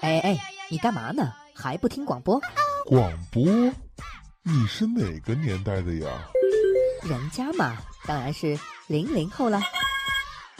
[0.00, 1.32] 哎哎，你干嘛呢？
[1.54, 2.40] 还不听广播？
[2.84, 3.44] 广播？
[4.42, 6.08] 你是哪个年代的呀？
[7.02, 9.60] 人家嘛，当然是零零后了。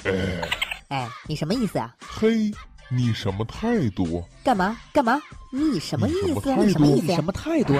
[0.05, 0.49] 哎，
[0.89, 1.95] 哎，你什么意思啊？
[2.01, 2.51] 嘿，
[2.89, 4.25] 你什么态度？
[4.43, 5.21] 干嘛干嘛？
[5.53, 6.55] 你什么意思？
[6.57, 7.15] 你什么意思？
[7.15, 7.75] 什么态度？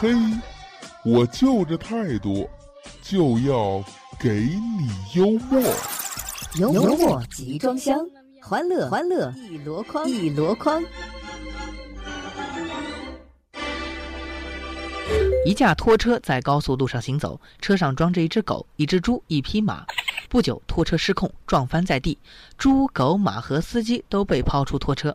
[0.00, 0.10] 嘿，
[1.04, 2.48] 我就这态度，
[3.02, 3.84] 就要
[4.18, 5.62] 给你幽默。
[6.54, 7.98] 幽默集装箱，
[8.48, 10.82] 欢乐欢乐一箩筐一箩筐。
[15.44, 19.84] 一架拖车在高速路上行走，车上装着一只狗、一只猪、一匹马。
[20.30, 22.16] 不久，拖车失控，撞翻在地，
[22.56, 25.14] 猪、狗、马和司机都被抛出拖车。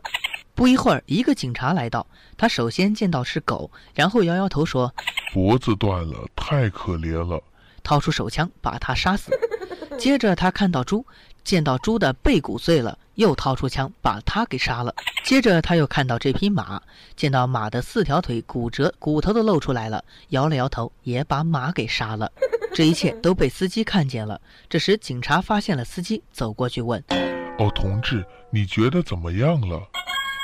[0.54, 2.06] 不一会儿，一个警察来到，
[2.36, 4.94] 他首先见到是狗，然后摇摇头说
[5.34, 7.42] ：“脖子断了，太可怜了。”
[7.82, 9.32] 掏出手枪把他杀死。
[9.98, 11.04] 接着，他看到猪，
[11.44, 14.94] 见到猪的背骨碎了，又掏出枪把他给杀了。
[15.24, 16.80] 接着，他又看到这匹马，
[17.14, 22.30] 见到马的四条腿骨折，骨头都露出来了，摇了摇头，也把马给杀了。
[22.74, 24.40] 这一切都被司机看见了。
[24.68, 27.02] 这时，警察发现了司机，走过去问
[27.58, 29.80] ：“哦，同志，你觉得怎么样了？”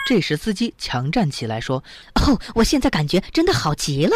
[0.06, 1.82] 这时，司机强站起来说
[2.22, 4.14] ：“哦，我现在感觉真的好极了。”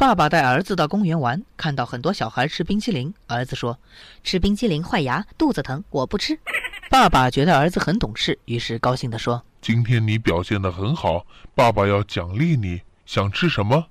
[0.00, 3.12] 爸爸带儿子到公园玩，看到很多小孩吃冰淇淋。
[3.26, 3.78] 儿子说
[4.24, 6.40] ：“吃冰淇淋坏牙，肚子疼，我不吃。
[6.88, 12.80] ”爸爸觉得儿子很懂事，于是高兴地说：“今天你表现得很好，爸爸要奖励你。
[13.04, 13.84] 想吃什么？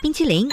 [0.00, 0.48] 冰淇淋。”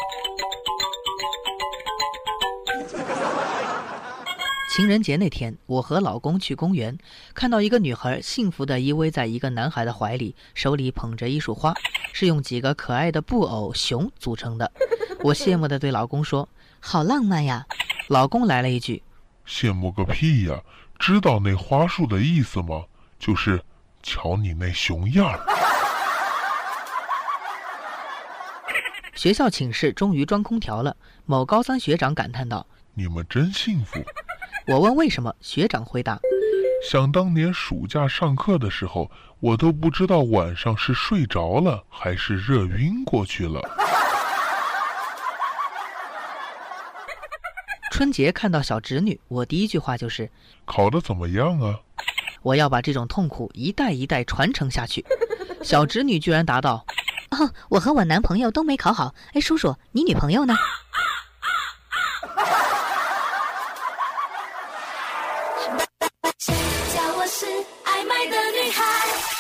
[4.80, 6.98] 情人节那天，我和老公去公园，
[7.34, 11.74] 看到一个女孩幸福地依偎在一个男孩的怀里，手里捧着一束花。
[12.14, 14.72] 是用几个可爱的布偶熊组成的，
[15.20, 16.48] 我羡慕地对老公说
[16.80, 17.68] ：“好浪漫呀！”
[18.08, 19.04] 老公来了一句
[19.46, 20.58] ：“羡慕个屁呀！
[20.98, 22.86] 知道那花束的意思吗？
[23.20, 23.62] 就是
[24.02, 25.46] 瞧你那熊样儿。”
[29.14, 30.96] 学校寝室终于装空调了，
[31.26, 34.00] 某高三学长感叹道：“你们真幸福。”
[34.70, 36.20] 我问为什么，学长回答。
[36.88, 39.10] 想当年暑假上课的时候，
[39.40, 43.60] 我都不知道晚上是睡着了还是热晕过去了。
[47.92, 50.30] 春节看到小侄女，我第一句话就是
[50.66, 51.80] ：“考得怎么样啊？”
[52.44, 55.04] 我要把这种痛苦一代一代传承下去。
[55.64, 56.86] 小侄女居然答道
[57.32, 59.16] ：“哦，我和我男朋友都没考好。
[59.34, 60.56] 哎，叔叔，你女朋友呢？”
[68.30, 69.39] 的女孩。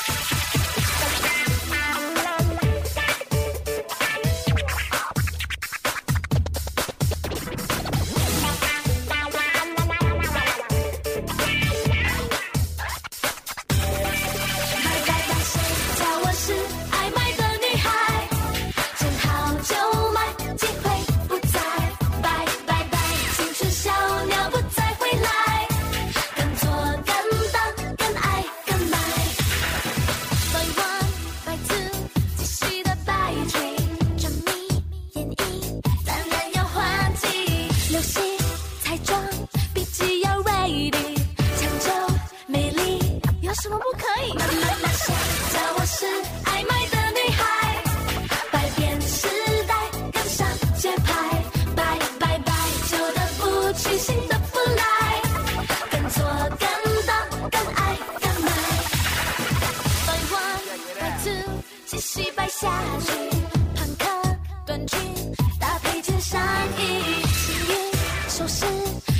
[65.57, 66.41] 搭配件上
[66.77, 68.65] 衣，幸运首饰，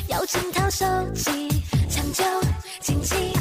[0.08, 1.48] 要整套手机，
[1.90, 2.24] 抢救、
[2.82, 3.39] 紧急。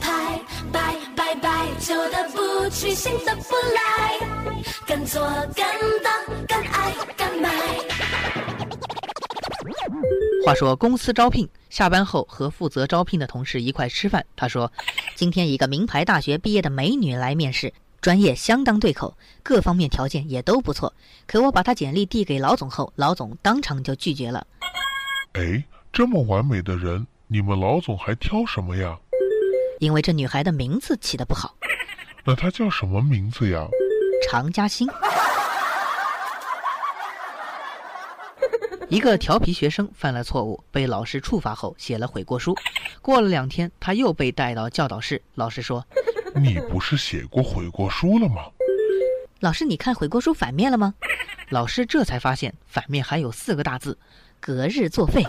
[0.00, 0.40] 拍，
[0.70, 4.18] 拜拜拜，旧的不去，新的不来，
[4.86, 5.20] 敢做
[5.56, 5.66] 敢
[6.02, 7.50] 当敢爱敢买。
[10.46, 14.24] 话说公司招聘，下班后和负责招聘的同事一块吃饭。
[14.36, 14.70] 他说
[15.16, 20.94] ：“今天一个名牌大学毕业的美女来面试，专业相当对口，各方面条件也都不错。
[21.26, 24.46] 可我把她简历递给老总后，老总当场就拒绝了。
[25.32, 28.96] 哎，这么完美的人，你们老总还挑什么呀？
[29.80, 31.52] 因为这女孩的名字起得不好，
[32.22, 33.66] 那她叫什么名字呀？
[34.30, 34.88] 常嘉欣。”
[38.88, 42.54] 一个调皮学生犯了错误，被老师处罚后写了悔过书。
[43.02, 45.20] 过了两天，他又被带到教导室。
[45.34, 45.84] 老师说
[46.40, 48.44] ：“你不是写过悔过书了吗？”
[49.42, 50.94] 老师，你看悔过书反面了吗？
[51.48, 53.98] 老师这才发现反面还有四个大字
[54.38, 55.24] ：“隔日作废。”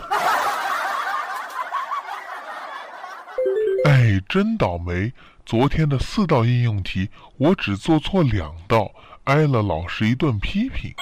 [3.86, 5.12] 哎，真倒霉！
[5.44, 8.90] 昨天的四道应用题，我只做错两道，
[9.22, 10.92] 挨了老师一顿批评。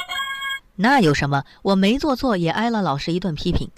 [0.76, 1.42] 那有什么？
[1.62, 3.70] 我没做错，也挨了老师一顿批评。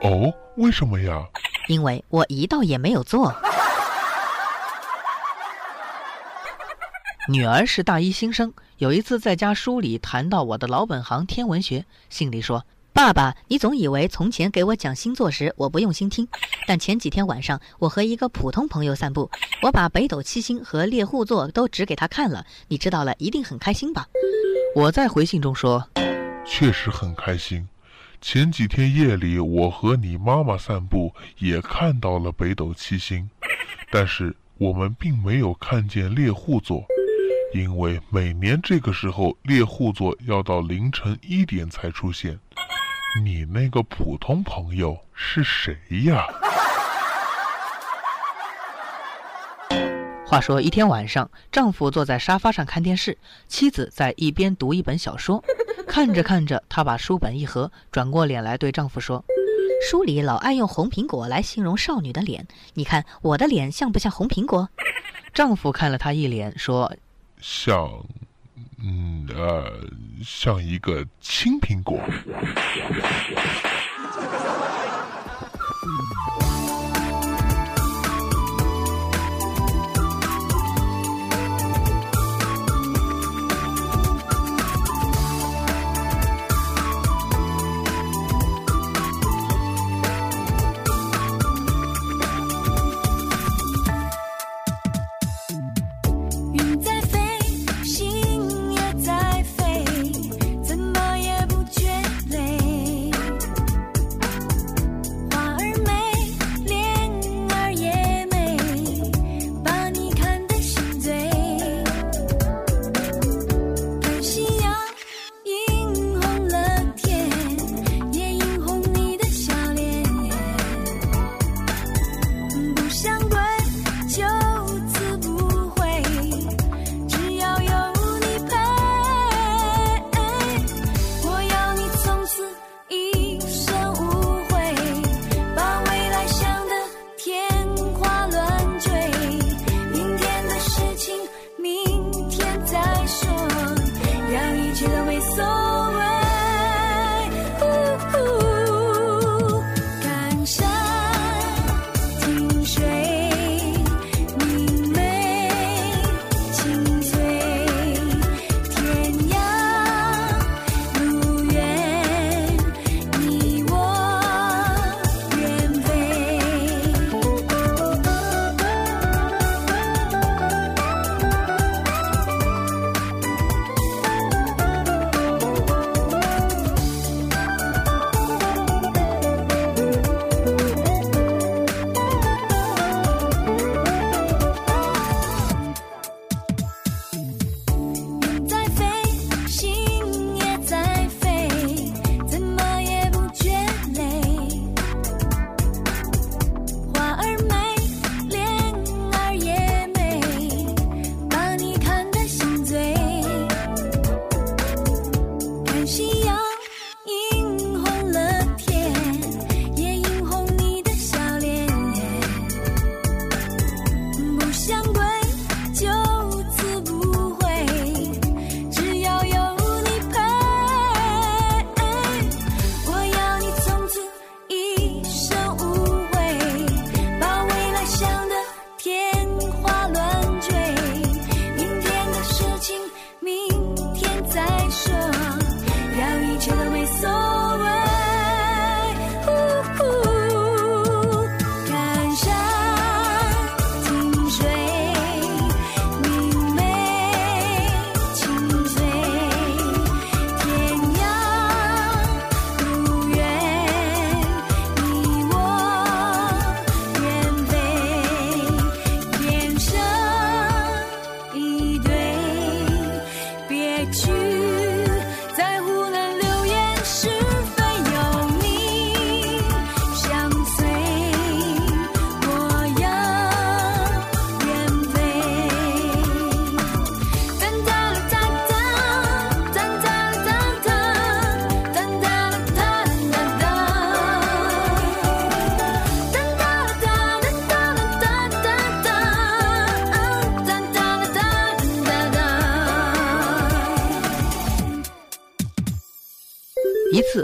[0.00, 1.24] 哦，为什么呀？
[1.68, 3.32] 因为我一道也没有做。
[7.28, 16.28] 女儿是大一新生，有一次在家书里谈到我的老本行天文学，信里说：“爸爸，你总以为从前给我讲星座时我不用心听，
[16.66, 19.30] 但前几天晚上我和一个普通朋友散步，
[19.62, 24.06] 我把北斗七星和猎户座都指给他看了，你知道了一定很开心吧？”
[24.76, 25.88] 我在回信中说。
[26.44, 27.66] 确实很开心。
[28.20, 33.28] 前几天夜里，我和你妈妈散步，也看到了北斗七星，
[33.90, 36.84] 但是我们并没有看见猎户座，
[37.54, 42.38] 因为每年这个时候猎户座要到凌晨一点才出现。
[43.20, 46.26] 你那个普通朋友是谁呀？
[50.26, 53.18] 话说一天晚上，丈夫坐在沙发上看电视，
[53.48, 55.44] 妻子在一边读一本小说。
[55.86, 59.22] 看着看着，她把书本一合，转过脸来对丈夫说
[59.86, 64.70] ：“书里老爱用红苹果来形容少女的脸，你看我的脸像不像红苹果？”
[65.34, 66.90] 丈夫看了她一脸，说
[67.42, 68.06] ：“像，
[68.82, 69.72] 嗯呃，
[70.24, 71.98] 像一个青苹果。”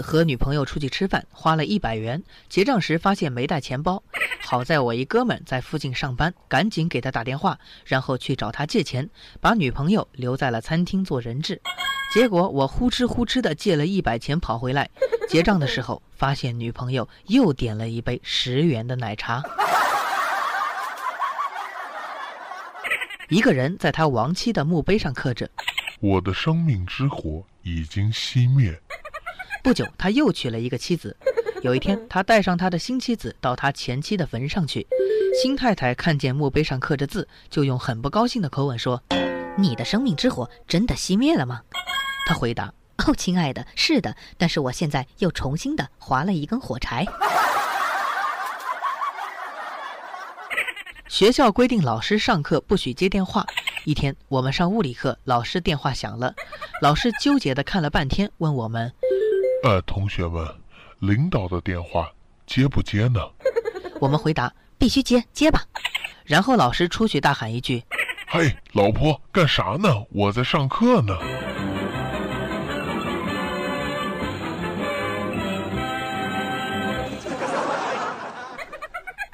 [0.08, 4.02] 和女朋友出去吃饭，花了一百元，结账时发现没带钱包。
[4.40, 9.06] 好在我一哥们在附近上班，赶紧给他打电话，然后去找他借钱，
[9.38, 11.60] 把女朋友留在了餐厅做人质。
[12.10, 14.88] 结果我呼哧呼哧的借了一百钱跑回来，
[15.28, 19.42] 结账的时候发现女朋友又点了一杯十元的奶茶。
[23.28, 25.46] 一个人在他亡妻的墓碑上刻着。
[26.00, 28.80] 我的生命之火已经熄灭。
[29.62, 31.16] 不久，他又娶了一个妻子。
[31.62, 34.86] 有一天，他带上他的新妻子到他前妻的坟上去。
[35.42, 39.02] 新太太看见墓碑上刻着字，就用很不高兴的口吻说
[39.58, 41.60] ：“你的生命之火真的熄灭了吗？”
[42.26, 42.72] 他回答
[43.06, 47.04] ：“哦，亲爱的，是的，但是我现在又重新的划了一根火柴。”
[51.08, 53.46] 学校规定老师上课不许接电话。
[53.84, 56.34] 一天，我们上物理课，老师电话响了，
[56.82, 58.92] 老师纠结的看了半天，问我们
[59.64, 60.46] ：“呃，同学们，
[61.00, 62.10] 领导的电话
[62.46, 63.20] 接不接呢？”
[64.00, 65.62] 我们回答：“必须接，接吧。”
[66.24, 67.82] 然后老师出去大喊一句
[68.28, 69.88] ：“嘿，老婆，干啥呢？
[70.10, 71.16] 我在上课呢。”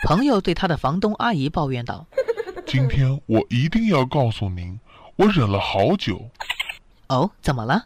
[0.06, 2.06] 朋友对他的房东阿姨抱怨道
[2.66, 4.78] ：“今天我一定要告诉您，
[5.16, 6.30] 我忍了好久。
[7.08, 7.84] 哦，怎么了？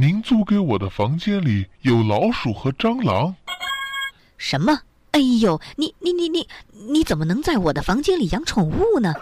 [0.00, 3.34] 您租给我的房间里有老鼠和蟑螂。
[4.36, 4.82] 什么？
[5.10, 9.12] 哎呦，你你你你你怎么能在我的房间里养宠物呢？”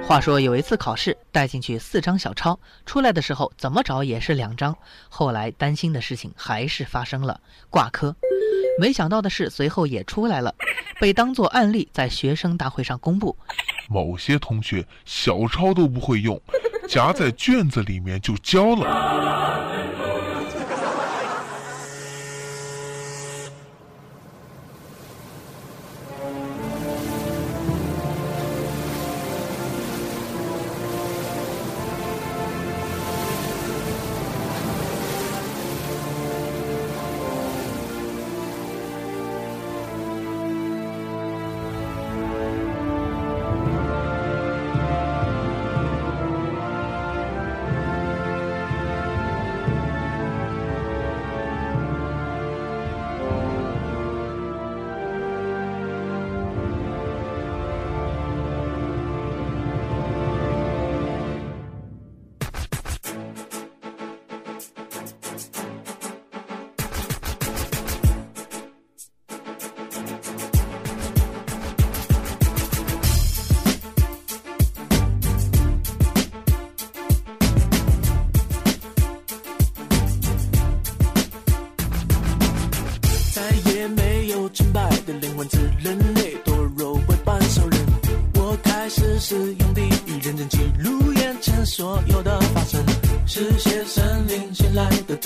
[0.08, 4.74] 话说有一次考试，带进去四张小抄，出来的时候怎么找也是两张。
[5.10, 7.38] 后来担心的事情还是发生了，
[7.68, 8.16] 挂科。
[8.80, 10.54] 没想到的是，随后也出来了，
[10.98, 13.36] 被当作案例在学生大会上公布。
[13.90, 16.40] 某些同学小抄都不会用，
[16.92, 19.51] 夹在卷子里面就交了。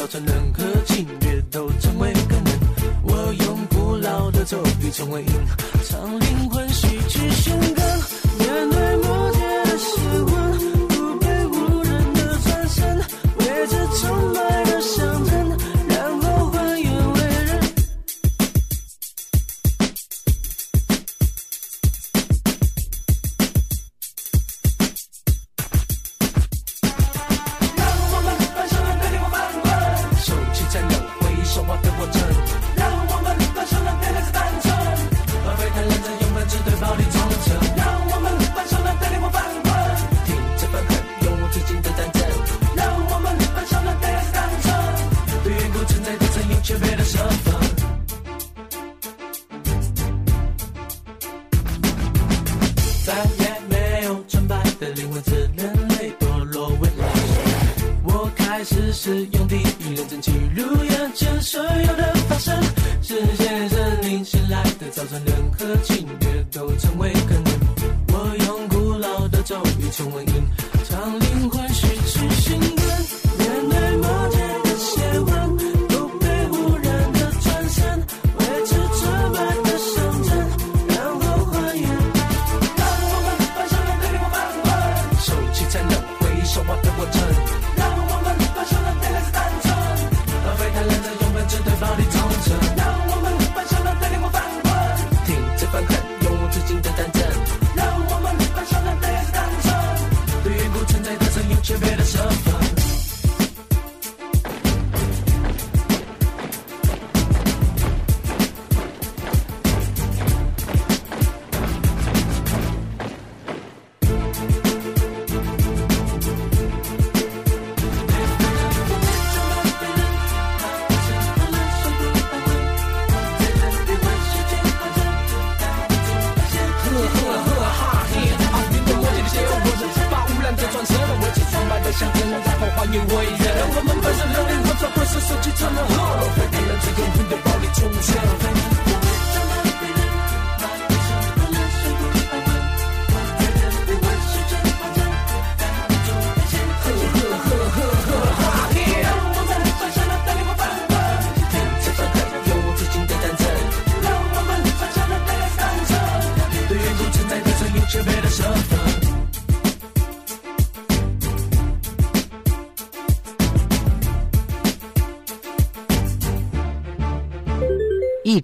[0.06, 0.35] 造成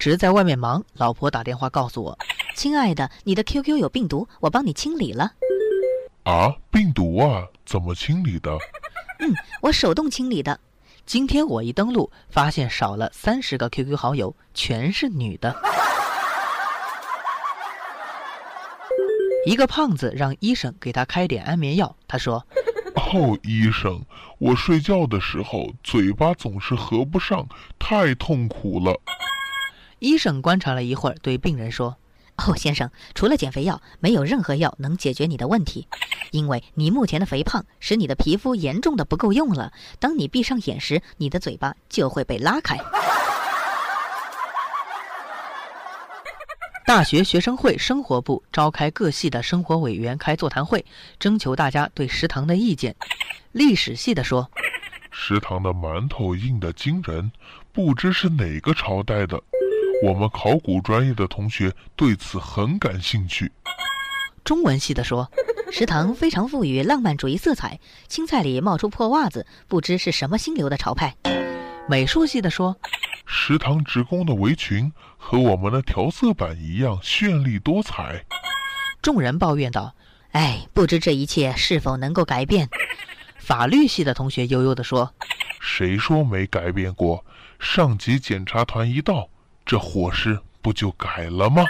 [0.03, 2.19] 直在外面忙，老婆打电话告诉我，
[2.57, 5.31] 亲爱的，你的 QQ 有病毒，我帮你清理了。
[6.25, 8.51] 啊，病毒啊，怎么清理的？
[9.21, 10.59] 嗯我手动清理的。
[11.07, 15.55] 今天我一登录，发现少了三十个 QQ 好友，全是女的。
[19.47, 22.45] 一个胖子让医生给他开点安眠药，他说
[22.97, 24.05] 哦，医生，
[24.41, 27.47] 我睡觉的时候嘴巴总是合不上，
[27.79, 29.01] 太痛苦了。
[30.03, 31.97] 医生观察了一会儿，对病人说
[32.35, 35.87] 哦，先生，除了减肥药，没有任何药能解决你的问题，
[36.33, 39.73] 因为你目前的肥胖使你的皮肤严重的不够用了。
[40.01, 42.77] 当你闭上眼时，你的嘴巴就会被拉开。
[46.85, 50.85] 大学学生会生活部召开各系的生活委员开座谈会，
[51.21, 52.97] 征求大家对食堂的意见。
[53.53, 54.51] 历史系的说，
[55.13, 57.31] 食堂的馒头硬得惊人，
[57.73, 59.41] 不知是哪个朝代的。
[60.03, 63.53] 我们考古专业的同学对此很感兴趣。
[64.43, 65.31] 中文系的说，
[65.71, 71.15] 食堂非常富于浪漫主义色彩，青菜里冒出破袜子，不知是什么新流的潮派。
[71.89, 72.77] 美术系的说，
[73.27, 78.25] 食堂职工的围裙和我们的调色板一样绚丽多彩。
[79.01, 79.95] 众人抱怨道。
[80.33, 82.69] 哎，不知这一切是否能够改变？
[83.39, 85.15] 法律系的同学悠悠地说
[85.61, 87.25] 谁说没改变过？
[87.61, 89.29] 上级检查团一到，
[89.65, 91.63] 这伙食不就改了吗？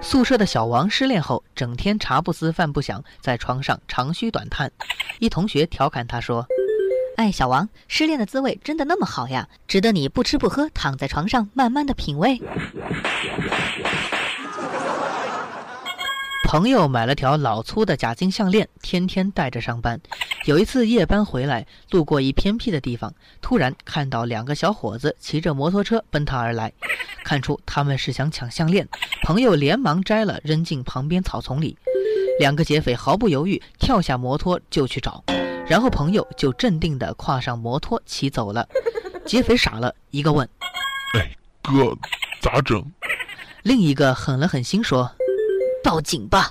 [0.00, 4.70] 宿舍的小王失恋后，整天茶不思饭不想，在床上长吁短叹。
[5.18, 6.46] 一同学调侃他说
[7.16, 9.48] 哎，小王，失恋的滋味真的那么好呀？
[9.66, 12.40] 值得你不吃不喝，躺在床上慢慢的品味。
[16.46, 20.00] 朋友买了条老粗的假金项链，天天戴着上班。
[20.44, 26.72] 有一次夜班回来，路过一偏僻的地方，突然看到两个小伙子骑着摩托车奔他而来，
[27.24, 28.88] 看出他们是想抢项链，
[29.24, 31.76] 朋友连忙摘了扔进旁边草丛里。
[32.38, 35.24] 两个劫匪毫不犹豫跳下摩托就去找，
[35.66, 38.68] 然后朋友就镇定地跨上摩托骑走了。
[39.26, 40.48] 劫匪傻了，一个问，
[41.14, 41.92] 哎，哥，
[42.40, 42.84] 咋整？
[43.64, 45.10] 另一个狠了狠心说。
[45.86, 46.50] 报警吧！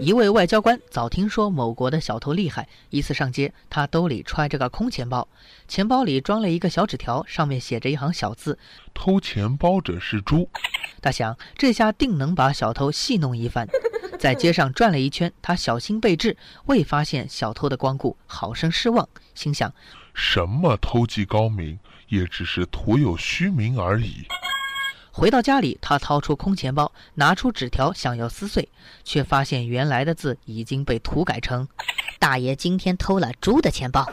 [0.00, 5.28] 一位外交官早听说某国的小偷厉害，一次上街，他兜里揣着个空钱包，
[5.68, 8.58] 钱包里装了一个小纸条，上面写着一行小字。
[8.94, 10.48] 偷钱包者是猪。
[11.02, 13.68] 他想，这下定能把小偷戏弄一番。
[14.18, 16.36] 在街上转了一圈，他小心备至，
[16.66, 19.72] 未发现小偷的光顾，好生失望，心想：
[20.14, 24.26] 什么偷技高明，也只是徒有虚名而已。
[25.12, 28.68] 回到家里，他掏出空钱包，拿出纸条想要撕碎，
[29.04, 31.66] 却发现原来的字已经被涂改成
[32.18, 34.06] “大爷今天偷了猪的钱包”。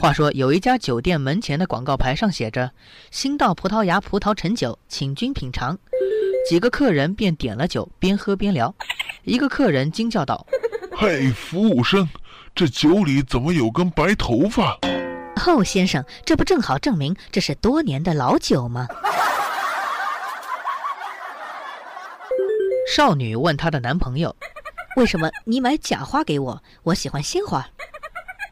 [0.00, 2.70] 话说，有一家酒店门前的广告牌上写着
[3.10, 5.76] “新到葡萄牙葡萄陈酒，请君品尝”。
[6.48, 8.72] 几个客人便点了酒，边喝边聊。
[9.24, 10.46] 一个客人惊叫道
[10.96, 12.08] ：“嘿，服务生，
[12.54, 14.78] 这酒里怎么有根白头发？”
[15.44, 18.88] 哦，先生，这不正好证明这是多年的老酒吗？
[22.94, 24.34] 少女问她的男朋友
[24.96, 26.62] ：“为什么你买假花给我？
[26.82, 27.60] 我喜欢鲜花。”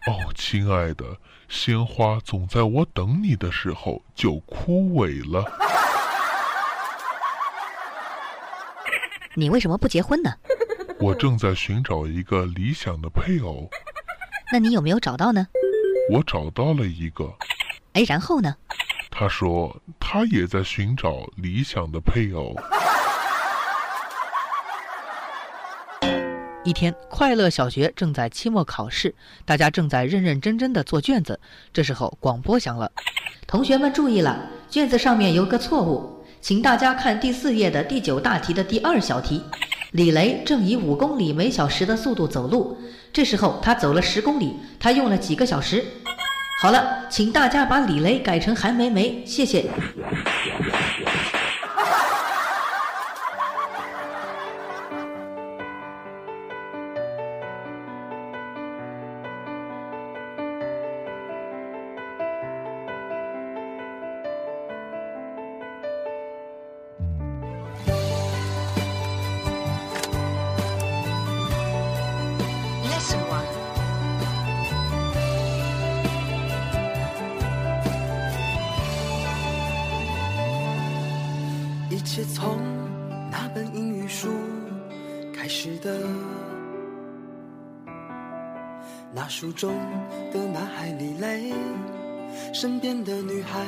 [0.07, 1.05] 哦，亲爱的，
[1.49, 5.45] 鲜花总在我等你的时候就枯萎了。
[9.35, 10.33] 你为什么不结婚呢？
[11.01, 13.69] 我正在寻找一个理想的配偶。
[14.53, 15.49] 那你有没有找到呢？
[16.11, 17.33] 我找到了一个。
[17.95, 18.55] 哎，然后呢？
[19.11, 22.55] 他说他也在寻找理想的配偶。
[26.65, 29.15] 一天，快乐小学正在期末考试，
[29.45, 31.39] 大家正在认认真真的做卷子。
[31.73, 32.91] 这时候，广播响了
[33.47, 39.45] ：“同学们注意了，卷子上面有个错误，请大家看第四页的第九大题的第二小题。
[39.95, 42.77] 李雷正以五公里每小时的速度走路，
[43.13, 45.85] 这时候他走了十公里，他用了几个小时？
[46.61, 49.65] 好了，请大家把李雷改成韩梅梅，谢谢。”
[92.65, 93.61] 身边的女孩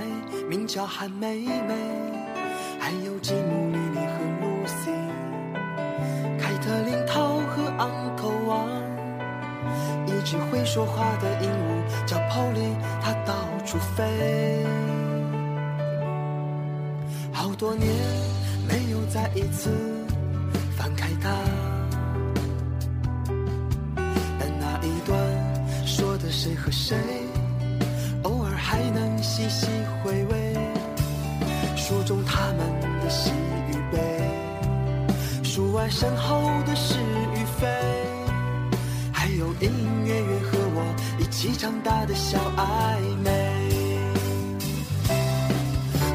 [0.48, 1.74] 名叫韩梅梅，
[2.80, 4.90] 还有吉姆、莉莉和露西，
[6.40, 8.66] 凯特琳、涛和昂头王，
[10.06, 13.34] 一只会说话的鹦鹉叫 Polly，它到
[13.66, 14.64] 处飞。
[17.34, 17.92] 好多年
[18.66, 19.68] 没有再一次
[20.74, 21.36] 翻开它，
[24.38, 26.96] 但那一段说的谁和谁？
[28.76, 29.66] 还能细细
[30.04, 30.54] 回味。
[31.74, 32.58] 书中他们
[33.00, 33.30] 的喜
[33.70, 33.98] 与悲，
[35.42, 37.66] 书外身后的是与非，
[39.10, 43.30] 还有隐隐约约和我一起长大的小暧昧。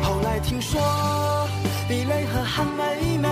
[0.04, 0.80] 后来听说，
[1.90, 3.28] 李雷和韩梅梅，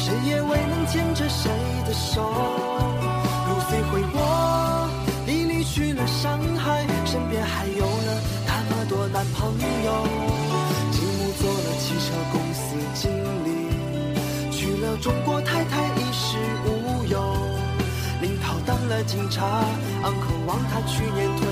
[0.00, 1.48] 谁也未能牵着谁
[1.86, 2.28] 的手。
[3.46, 4.88] Lucy 回国，
[5.26, 8.20] 你离去了上海，身边还有了
[8.96, 9.50] 我男朋
[9.84, 9.88] 友。
[10.92, 13.10] 继母做了汽车公司经
[13.44, 13.48] 理，
[14.50, 17.18] 娶了中国太太衣食无忧。
[18.22, 19.64] 林涛当了警察
[20.02, 21.42] ，uncle 王他去年退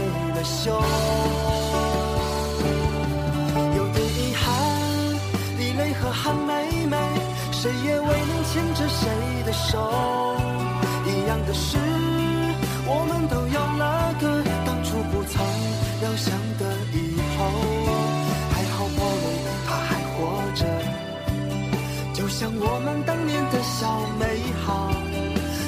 [23.83, 24.23] 年的小美
[24.65, 24.93] 好，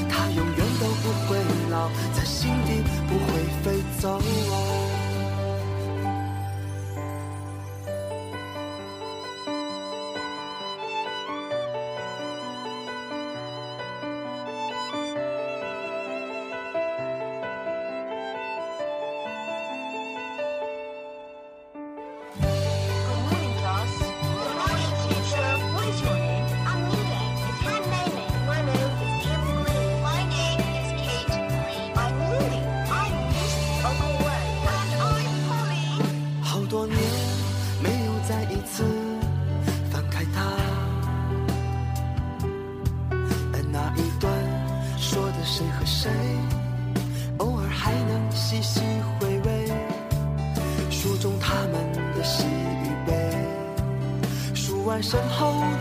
[0.09, 1.37] 它永远都不会
[1.71, 3.27] 老，在心底不会
[3.63, 4.21] 飞走。
[55.15, 55.74] 书外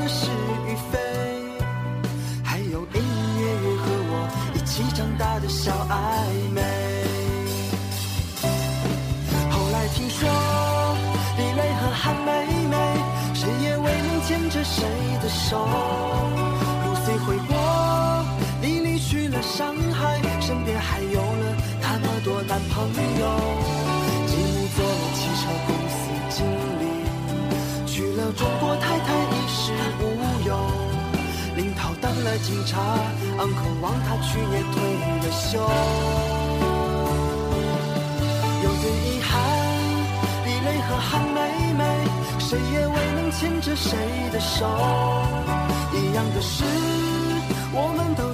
[43.73, 43.97] 着谁
[44.31, 44.67] 的手。
[45.93, 46.63] 一样的是，
[47.73, 48.32] 我们都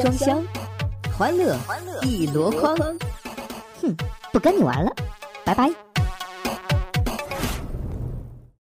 [0.00, 0.42] 装箱，
[1.16, 1.56] 欢乐
[2.02, 2.76] 一箩筐。
[3.82, 3.96] 哼，
[4.32, 4.90] 不跟你玩了，
[5.44, 5.70] 拜拜。